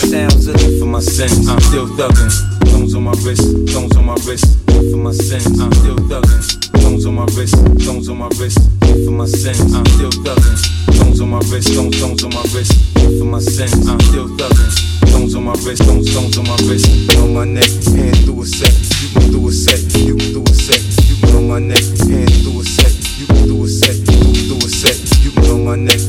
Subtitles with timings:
[0.00, 1.30] sounds of for my sin.
[1.48, 2.30] I'm still thugging.
[2.68, 4.46] Stones on my wrist, stones on my wrist.
[4.66, 6.42] For my sin, I'm still thugging.
[6.80, 8.58] Stones on my wrist, stones on my wrist.
[9.04, 10.56] For my sin, I'm still thugging.
[10.94, 12.72] Stones on my wrist, stones, stones on my wrist.
[13.18, 14.72] For my sin, I'm still thugging.
[15.10, 16.86] Stones on my wrist, stones, stones on my wrist.
[17.18, 18.72] On my neck, hand through a set.
[19.02, 20.80] You can do a set, you can do a set.
[21.08, 22.94] You can on my neck, hand through a set.
[23.18, 24.96] You can do a set, you can do a set.
[25.24, 26.00] You can on my neck,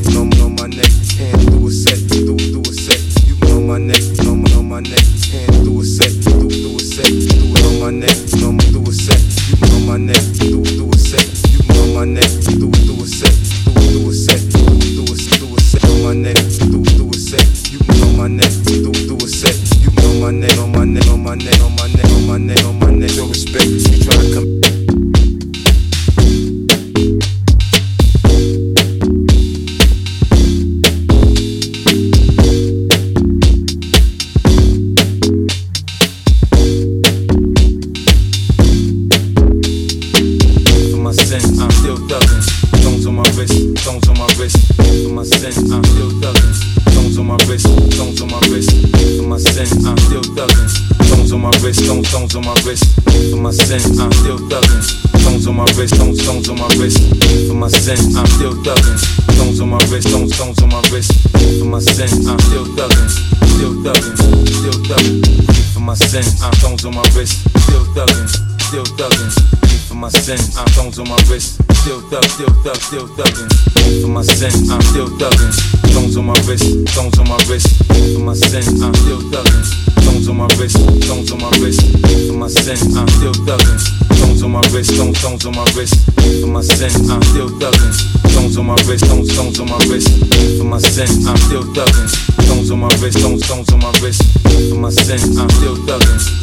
[7.82, 9.20] on my neck, on, through a set.
[9.50, 10.22] You on my neck,
[41.32, 42.44] for my sin, I'm still thugging.
[42.82, 44.58] Stones on my wrist, stones on my wrist.
[44.76, 46.54] For my sin, I'm still thugging.
[46.92, 48.72] Stones on my wrist, stones on my wrist.
[49.16, 50.68] For my sin, I'm still thugging.
[51.08, 52.84] Stones on my wrist, stones, stones on my wrist.
[53.31, 54.84] For my sin, I'm still thugging.
[55.22, 57.00] Stones on my wrist, stones, stones on my wrist.
[57.48, 58.98] For my sin, I'm still thugging.
[59.36, 61.12] Stones on my wrist, stones, stones on my wrist.
[61.59, 63.09] For my sin, I'm still thugging.
[63.56, 64.16] Still thugging,
[64.52, 65.74] still thugging.
[65.74, 67.48] For my sin, I'm stones on my wrist.
[67.63, 68.28] Still thugging,
[68.68, 69.61] still thugging
[70.01, 70.41] my sin.
[70.57, 71.62] I'm stones on my wrist.
[71.85, 73.50] Still thug, still thug, still thugging.
[74.01, 75.53] For my sin, I'm still thugging.
[75.94, 77.69] Stones on my wrist, stones on my wrist.
[77.85, 79.62] For my sin, I'm still thugging.
[80.01, 81.85] Stones on my wrist, stones on my wrist.
[82.25, 83.78] For my sin, I'm still thugging.
[84.17, 85.94] Stones on my wrist, stones, stones on my wrist.
[86.41, 87.94] For my sin, I'm still thugging.
[88.33, 90.09] Stones on my wrist, stones, stones on my wrist.
[90.57, 92.09] For my sin, I'm still thugging.
[92.41, 94.25] Stones on my wrist, stones, stones on my wrist.
[94.69, 96.41] For my sin, I'm still thugging.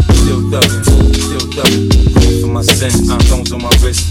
[2.78, 4.07] Sin, I'm uh, stones on my wrist.